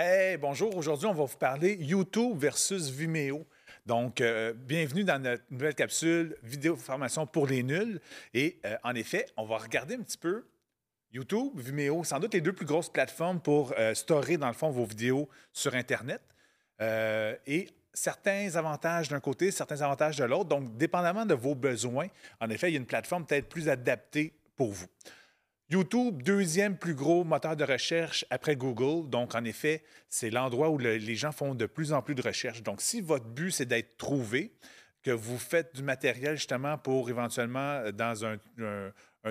[0.00, 0.76] Hey, bonjour.
[0.76, 3.44] Aujourd'hui, on va vous parler YouTube versus Vimeo.
[3.84, 8.00] Donc, euh, bienvenue dans notre nouvelle capsule vidéo formation pour les nuls.
[8.32, 10.46] Et euh, en effet, on va regarder un petit peu
[11.12, 14.70] YouTube, Vimeo, sans doute les deux plus grosses plateformes pour euh, storer, dans le fond,
[14.70, 16.22] vos vidéos sur Internet.
[16.80, 20.48] et certains avantages d'un côté, certains avantages de l'autre.
[20.48, 22.06] Donc, dépendamment de vos besoins,
[22.40, 24.86] en effet, il y a une plateforme peut-être plus adaptée pour vous.
[25.70, 29.10] YouTube, deuxième plus gros moteur de recherche après Google.
[29.10, 32.62] Donc, en effet, c'est l'endroit où les gens font de plus en plus de recherches.
[32.62, 34.54] Donc, si votre but, c'est d'être trouvé,
[35.02, 38.36] que vous faites du matériel justement pour éventuellement euh, dans un,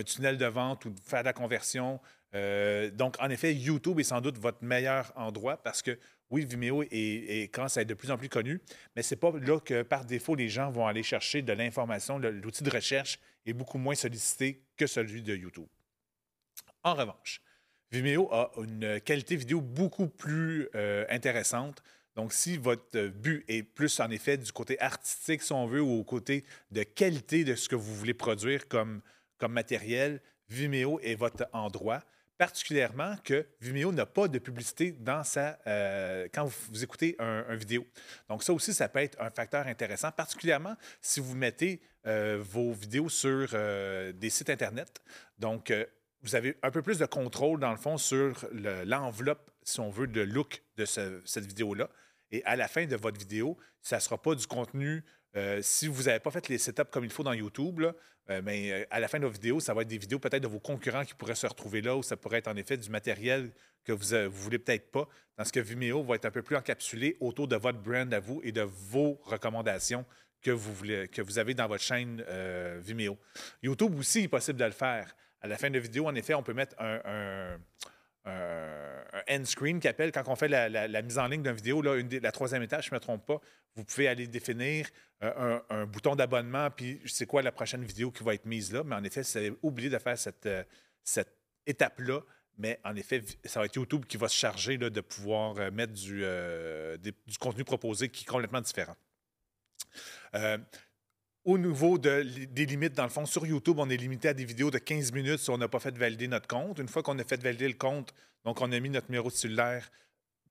[0.03, 1.99] tunnel de vente ou faire de la conversion.
[2.35, 5.97] Euh, donc, en effet, YouTube est sans doute votre meilleur endroit parce que
[6.29, 8.61] oui, Vimeo est, est, commence à être de plus en plus connu,
[8.95, 12.19] mais ce n'est pas là que par défaut les gens vont aller chercher de l'information.
[12.19, 15.67] L'outil de recherche est beaucoup moins sollicité que celui de YouTube.
[16.83, 17.41] En revanche,
[17.91, 21.81] Vimeo a une qualité vidéo beaucoup plus euh, intéressante.
[22.15, 25.99] Donc, si votre but est plus en effet du côté artistique, si on veut, ou
[25.99, 29.01] au côté de qualité de ce que vous voulez produire comme,
[29.47, 32.03] matériel, Vimeo est votre endroit.
[32.37, 37.85] Particulièrement que Vimeo n'a pas de publicité dans sa, euh, quand vous, écoutez un, vidéo.
[38.27, 42.73] Donc, ça aussi, ça peut être un facteur intéressant, particulièrement si vous mettez euh, vos
[42.73, 43.47] vidéos sur
[44.13, 45.01] des sites Internet.
[45.37, 45.71] Donc,
[46.27, 48.45] vous avez un peu plus de contrôle, dans le fond, sur
[48.85, 51.89] l'enveloppe, si on veut, de look de cette vidéo-là.
[52.31, 55.03] Et à la fin de votre vidéo, ça ne sera pas du contenu.
[55.37, 57.81] Euh, si vous n'avez pas fait les setups comme il faut dans YouTube,
[58.29, 60.43] euh, mais euh, à la fin de votre vidéo, ça va être des vidéos peut-être
[60.43, 62.89] de vos concurrents qui pourraient se retrouver là, ou ça pourrait être en effet du
[62.89, 63.51] matériel
[63.85, 65.07] que vous ne voulez peut-être pas.
[65.37, 68.19] Dans ce que Vimeo va être un peu plus encapsulé autour de votre brand à
[68.19, 70.05] vous et de vos recommandations
[70.41, 72.23] que vous, voulez, que vous avez dans votre chaîne
[72.79, 73.17] Vimeo.
[73.63, 76.33] YouTube aussi, est possible de le faire à la fin de la vidéo, en effet,
[76.33, 77.57] on peut mettre un,
[79.29, 82.63] end screen qui appelle quand on fait la, mise en ligne d'une vidéo, la troisième
[82.63, 83.39] étape, je ne me trompe pas,
[83.77, 84.89] vous pouvez aller définir
[85.23, 88.83] euh, un, bouton d'abonnement, puis c'est quoi la prochaine vidéo qui va être mise là.
[88.83, 90.63] Mais en effet, avez oublié de faire cette, euh,
[91.03, 91.35] cette
[91.65, 92.21] étape-là,
[92.57, 95.93] mais en effet, ça va être YouTube qui va se charger de pouvoir euh, mettre
[95.93, 96.23] du,
[97.39, 98.95] contenu proposé qui est complètement différent.
[101.47, 104.69] Au niveau des limites, dans le fond, sur YouTube, on est limité à des vidéos
[104.69, 106.77] de 15 minutes si on n'a pas fait valider notre compte.
[106.77, 108.13] Une fois qu'on a fait valider le compte,
[108.43, 109.89] donc on a mis notre numéro de cellulaire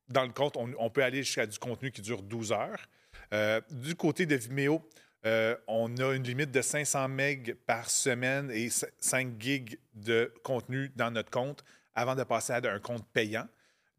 [0.08, 2.88] dans le compte, on, peut aller jusqu'à du contenu qui dure 12 heures.
[3.34, 4.88] Euh, du côté de Vimeo,
[5.26, 10.90] euh, on a une limite de 500 MB par semaine et 5 gigs de contenu
[10.96, 11.62] dans notre compte
[11.94, 13.46] avant de passer à un compte payant.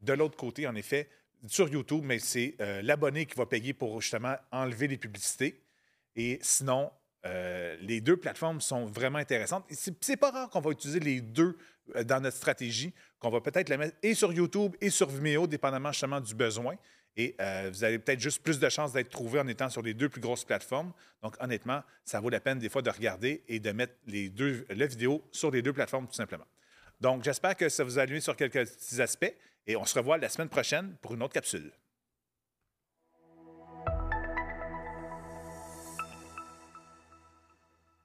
[0.01, 1.09] De l'autre côté, en effet,
[1.45, 5.61] sur YouTube, mais c'est euh, l'abonné qui va payer pour justement enlever les publicités.
[6.17, 6.91] Et sinon,
[7.25, 9.65] euh, les deux plateformes sont vraiment intéressantes.
[9.69, 11.57] C'est pas rare qu'on va utiliser les deux
[11.95, 15.47] euh, dans notre stratégie, qu'on va peut-être les mettre et sur YouTube et sur Vimeo,
[15.47, 16.75] dépendamment justement du besoin.
[17.15, 19.93] Et euh, vous avez peut-être juste plus de chances d'être trouvé en étant sur les
[19.93, 20.91] deux plus grosses plateformes.
[21.23, 24.65] Donc, honnêtement, ça vaut la peine des fois de regarder et de mettre les deux,
[24.69, 26.45] la vidéo sur les deux plateformes tout simplement.
[26.99, 29.33] Donc, j'espère que ça vous a allumé sur quelques petits aspects
[29.65, 31.71] et on se revoit la semaine prochaine pour une autre capsule.